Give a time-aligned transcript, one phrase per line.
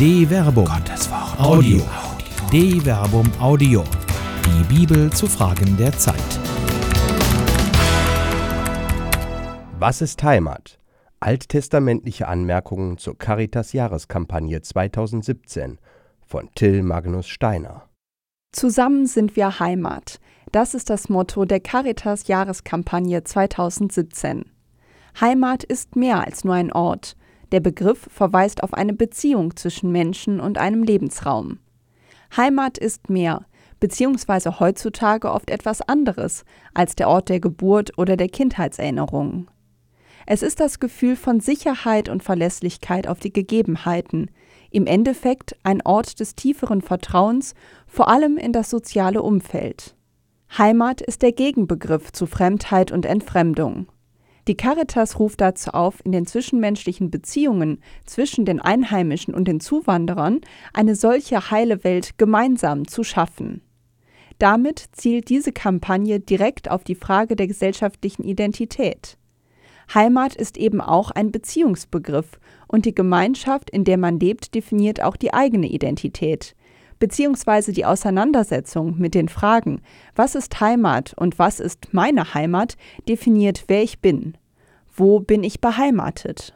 [0.00, 0.64] De Verbum.
[0.64, 1.38] Gottes Wort.
[1.38, 1.82] Audio.
[2.50, 3.84] De Verbum Audio.
[4.46, 6.16] Die Bibel zu Fragen der Zeit.
[9.78, 10.78] Was ist Heimat?
[11.20, 15.78] Alttestamentliche Anmerkungen zur Caritas Jahreskampagne 2017
[16.26, 17.82] von Till Magnus Steiner.
[18.52, 20.18] Zusammen sind wir Heimat.
[20.50, 24.46] Das ist das Motto der Caritas Jahreskampagne 2017.
[25.20, 27.18] Heimat ist mehr als nur ein Ort.
[27.52, 31.58] Der Begriff verweist auf eine Beziehung zwischen Menschen und einem Lebensraum.
[32.36, 33.46] Heimat ist mehr,
[33.80, 39.48] beziehungsweise heutzutage oft etwas anderes als der Ort der Geburt oder der Kindheitserinnerungen.
[40.26, 44.30] Es ist das Gefühl von Sicherheit und Verlässlichkeit auf die Gegebenheiten,
[44.70, 47.54] im Endeffekt ein Ort des tieferen Vertrauens,
[47.88, 49.96] vor allem in das soziale Umfeld.
[50.56, 53.86] Heimat ist der Gegenbegriff zu Fremdheit und Entfremdung.
[54.48, 60.40] Die Caritas ruft dazu auf, in den zwischenmenschlichen Beziehungen zwischen den Einheimischen und den Zuwanderern
[60.72, 63.62] eine solche heile Welt gemeinsam zu schaffen.
[64.38, 69.18] Damit zielt diese Kampagne direkt auf die Frage der gesellschaftlichen Identität.
[69.92, 75.16] Heimat ist eben auch ein Beziehungsbegriff und die Gemeinschaft, in der man lebt, definiert auch
[75.16, 76.54] die eigene Identität,
[77.00, 79.82] beziehungsweise die Auseinandersetzung mit den Fragen,
[80.14, 82.76] was ist Heimat und was ist meine Heimat,
[83.08, 84.38] definiert, wer ich bin.
[84.94, 86.54] Wo bin ich beheimatet?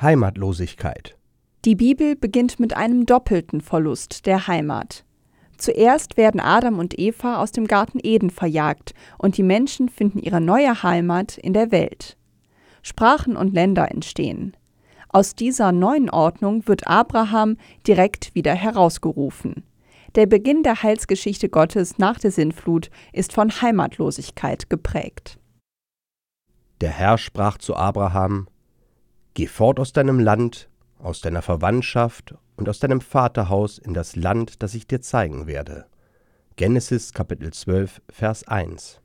[0.00, 1.16] Heimatlosigkeit.
[1.64, 5.04] Die Bibel beginnt mit einem doppelten Verlust der Heimat.
[5.56, 10.40] Zuerst werden Adam und Eva aus dem Garten Eden verjagt und die Menschen finden ihre
[10.40, 12.16] neue Heimat in der Welt.
[12.82, 14.56] Sprachen und Länder entstehen.
[15.14, 19.62] Aus dieser neuen Ordnung wird Abraham direkt wieder herausgerufen.
[20.14, 25.38] Der Beginn der Heilsgeschichte Gottes nach der Sintflut ist von Heimatlosigkeit geprägt.
[26.80, 28.48] Der Herr sprach zu Abraham:
[29.34, 34.62] Geh fort aus deinem Land, aus deiner Verwandtschaft und aus deinem Vaterhaus in das Land,
[34.62, 35.84] das ich dir zeigen werde.
[36.56, 39.01] Genesis Kapitel 12, Vers 1.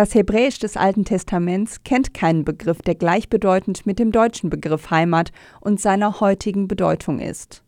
[0.00, 5.30] Das Hebräisch des Alten Testaments kennt keinen Begriff, der gleichbedeutend mit dem deutschen Begriff Heimat
[5.60, 7.62] und seiner heutigen Bedeutung ist.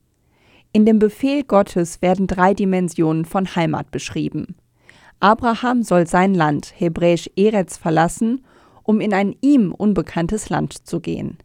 [0.73, 4.57] In dem Befehl Gottes werden drei Dimensionen von Heimat beschrieben.
[5.21, 8.43] Abraham soll sein Land, hebräisch Eretz, verlassen,
[8.83, 11.37] um in ein ihm unbekanntes Land zu gehen.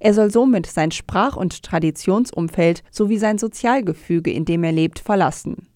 [0.00, 5.68] Er soll somit sein Sprach- und Traditionsumfeld sowie sein Sozialgefüge, in dem er lebt, verlassen.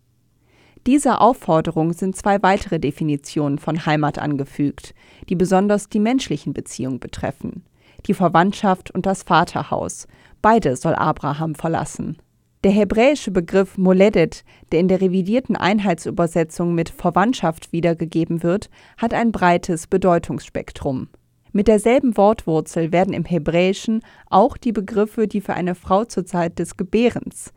[0.88, 4.94] Dieser Aufforderung sind zwei weitere Definitionen von Heimat angefügt,
[5.28, 7.62] die besonders die menschlichen Beziehungen betreffen.
[8.06, 10.08] Die Verwandtschaft und das Vaterhaus.
[10.40, 12.16] Beide soll Abraham verlassen.
[12.64, 19.30] Der hebräische Begriff Moledet, der in der revidierten Einheitsübersetzung mit Verwandtschaft wiedergegeben wird, hat ein
[19.30, 21.08] breites Bedeutungsspektrum.
[21.52, 24.00] Mit derselben Wortwurzel werden im Hebräischen
[24.30, 27.52] auch die Begriffe, die für eine Frau zur Zeit des Gebärens,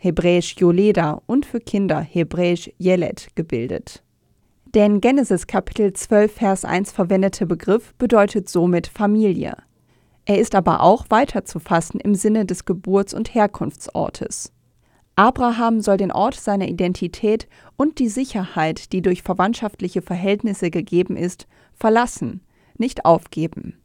[0.00, 4.02] hebräisch Yoleda und für Kinder hebräisch Yelet gebildet.
[4.72, 9.56] Der in Genesis Kapitel 12 Vers 1 verwendete Begriff bedeutet somit Familie.
[10.24, 14.52] Er ist aber auch weiterzufassen im Sinne des Geburts- und Herkunftsortes.
[15.16, 17.46] Abraham soll den Ort seiner Identität
[17.76, 22.40] und die Sicherheit, die durch verwandtschaftliche Verhältnisse gegeben ist, verlassen,
[22.78, 23.76] nicht aufgeben.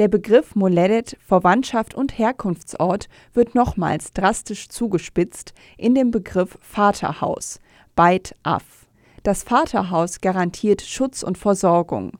[0.00, 7.60] Der Begriff Moledet, Verwandtschaft und Herkunftsort wird nochmals drastisch zugespitzt in dem Begriff Vaterhaus,
[7.96, 8.86] Beit Af.
[9.24, 12.12] Das Vaterhaus garantiert Schutz und Versorgung.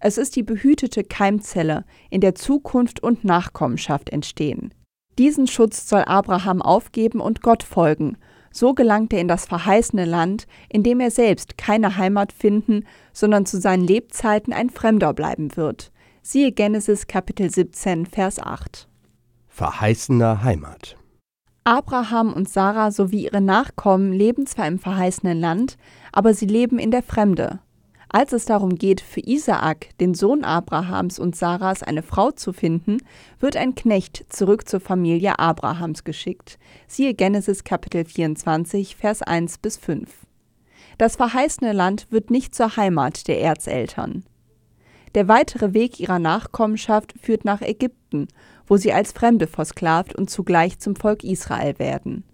[0.00, 4.74] Es ist die behütete Keimzelle, in der Zukunft und Nachkommenschaft entstehen.
[5.16, 8.16] Diesen Schutz soll Abraham aufgeben und Gott folgen.
[8.50, 13.46] So gelangt er in das verheißene Land, in dem er selbst keine Heimat finden, sondern
[13.46, 15.92] zu seinen Lebzeiten ein Fremder bleiben wird.
[16.22, 18.88] Siehe Genesis Kapitel 17, Vers 8.
[19.46, 20.96] Verheißener Heimat.
[21.64, 25.78] Abraham und Sarah sowie ihre Nachkommen leben zwar im verheißenen Land,
[26.12, 27.60] aber sie leben in der Fremde.
[28.08, 32.98] Als es darum geht, für Isaak, den Sohn Abrahams und Sarahs, eine Frau zu finden,
[33.38, 36.58] wird ein Knecht zurück zur Familie Abrahams geschickt.
[36.86, 40.26] Siehe Genesis Kapitel 24, Vers 1 bis 5.
[40.96, 44.24] Das verheißene Land wird nicht zur Heimat der Erzeltern.
[45.14, 48.28] Der weitere Weg ihrer Nachkommenschaft führt nach Ägypten,
[48.66, 52.24] wo sie als Fremde versklavt und zugleich zum Volk Israel werden.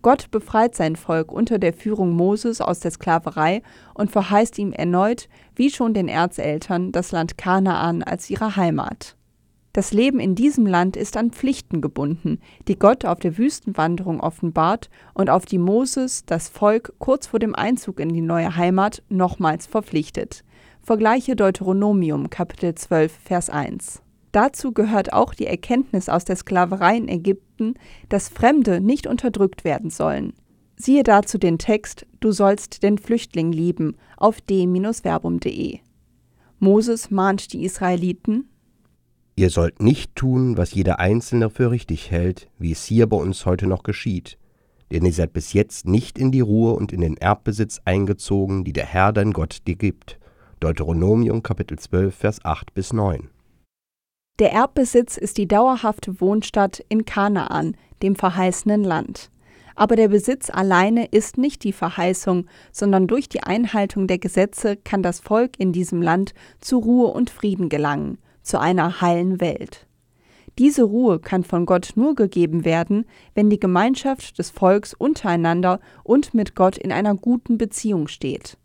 [0.00, 3.62] Gott befreit sein Volk unter der Führung Moses aus der Sklaverei
[3.94, 9.16] und verheißt ihm erneut, wie schon den Erzeltern, das Land Kanaan als ihre Heimat.
[9.72, 14.88] Das Leben in diesem Land ist an Pflichten gebunden, die Gott auf der Wüstenwanderung offenbart
[15.14, 19.66] und auf die Moses, das Volk, kurz vor dem Einzug in die neue Heimat nochmals
[19.66, 20.42] verpflichtet.
[20.88, 24.00] Vergleiche Deuteronomium Kapitel 12 Vers 1.
[24.32, 27.74] Dazu gehört auch die Erkenntnis aus der Sklaverei in Ägypten,
[28.08, 30.32] dass Fremde nicht unterdrückt werden sollen.
[30.76, 35.80] Siehe dazu den Text Du sollst den Flüchtling lieben auf d-verbum.de.
[36.58, 38.48] Moses mahnt die Israeliten
[39.36, 43.44] Ihr sollt nicht tun, was jeder Einzelne für richtig hält, wie es hier bei uns
[43.44, 44.38] heute noch geschieht.
[44.90, 48.72] Denn ihr seid bis jetzt nicht in die Ruhe und in den Erbbesitz eingezogen, die
[48.72, 50.17] der Herr dein Gott dir gibt.
[50.60, 53.28] Deuteronomium Kapitel 12, Vers 8 bis 9.
[54.40, 59.30] Der Erbbesitz ist die dauerhafte Wohnstatt in Kanaan, dem verheißenen Land.
[59.76, 65.04] Aber der Besitz alleine ist nicht die Verheißung, sondern durch die Einhaltung der Gesetze kann
[65.04, 69.86] das Volk in diesem Land zu Ruhe und Frieden gelangen zu einer heilen Welt.
[70.58, 76.34] Diese Ruhe kann von Gott nur gegeben werden, wenn die Gemeinschaft des Volks untereinander und
[76.34, 78.58] mit Gott in einer guten Beziehung steht.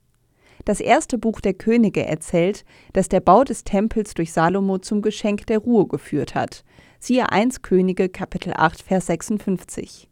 [0.65, 2.63] Das erste Buch der Könige erzählt,
[2.94, 6.63] dass der Bau des Tempels durch Salomo zum Geschenk der Ruhe geführt hat.
[7.00, 10.07] Siehe 1 Könige Kapitel 8 Vers 56.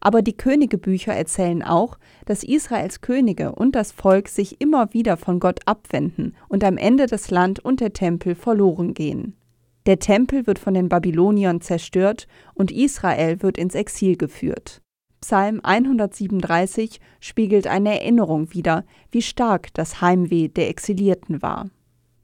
[0.00, 5.38] Aber die Königebücher erzählen auch, dass Israels Könige und das Volk sich immer wieder von
[5.38, 9.36] Gott abwenden und am Ende das Land und der Tempel verloren gehen.
[9.84, 14.80] Der Tempel wird von den Babyloniern zerstört und Israel wird ins Exil geführt.
[15.20, 21.68] Psalm 137 spiegelt eine Erinnerung wider, wie stark das Heimweh der Exilierten war.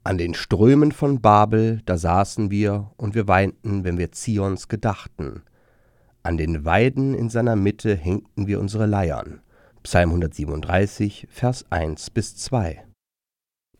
[0.03, 5.43] An den Strömen von Babel, da saßen wir und wir weinten, wenn wir Zions gedachten.
[6.23, 9.41] An den Weiden in seiner Mitte hängten wir unsere Leiern.
[9.83, 12.83] Psalm 137, Vers 1 bis 2.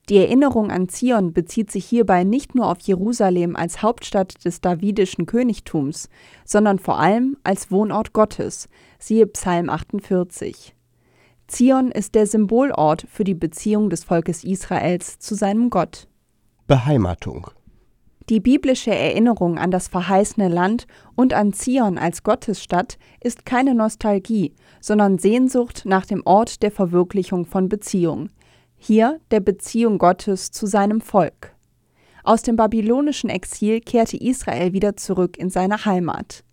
[0.09, 5.25] Die Erinnerung an Zion bezieht sich hierbei nicht nur auf Jerusalem als Hauptstadt des davidischen
[5.25, 6.09] Königtums,
[6.45, 8.69] sondern vor allem als Wohnort Gottes,
[8.99, 10.73] siehe Psalm 48.
[11.47, 16.07] Zion ist der Symbolort für die Beziehung des Volkes Israels zu seinem Gott.
[16.67, 17.51] Beheimatung
[18.29, 24.53] die biblische Erinnerung an das verheißene Land und an Zion als Gottesstadt ist keine Nostalgie,
[24.81, 28.29] sondern Sehnsucht nach dem Ort der Verwirklichung von Beziehung,
[28.77, 31.55] hier der Beziehung Gottes zu seinem Volk.
[32.23, 36.43] Aus dem babylonischen Exil kehrte Israel wieder zurück in seine Heimat.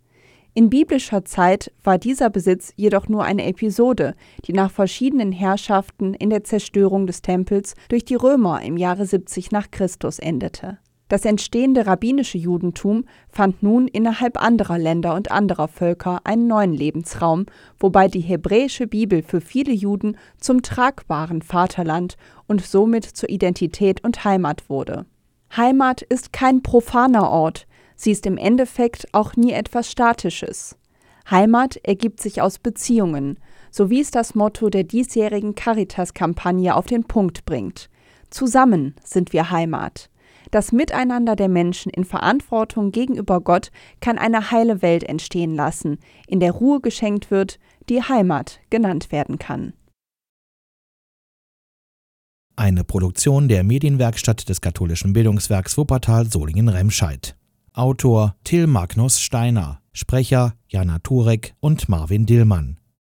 [0.57, 6.31] In biblischer Zeit war dieser Besitz jedoch nur eine Episode, die nach verschiedenen Herrschaften in
[6.31, 10.79] der Zerstörung des Tempels durch die Römer im Jahre 70 nach Christus endete.
[11.09, 17.45] Das entstehende rabbinische Judentum fand nun innerhalb anderer Länder und anderer Völker einen neuen Lebensraum,
[17.79, 22.17] wobei die hebräische Bibel für viele Juden zum tragbaren Vaterland
[22.47, 25.05] und somit zur Identität und Heimat wurde.
[25.55, 27.67] Heimat ist kein profaner Ort,
[27.97, 30.77] sie ist im Endeffekt auch nie etwas Statisches.
[31.31, 33.39] Heimat ergibt sich aus Beziehungen,
[33.71, 37.91] so wie es das Motto der diesjährigen Caritas-Kampagne auf den Punkt bringt.
[38.31, 40.11] Zusammen sind wir Heimat.
[40.55, 45.99] Das Miteinander der Menschen in Verantwortung gegenüber Gott kann eine heile Welt entstehen lassen,
[46.29, 47.59] in der Ruhe geschenkt wird,
[47.89, 49.73] die Heimat genannt werden kann.
[52.55, 57.35] Eine Produktion der Medienwerkstatt des katholischen Bildungswerks Wuppertal Solingen-Remscheid.
[57.73, 62.79] Autor Till Magnus Steiner, Sprecher Jana Turek und Marvin Dillmann.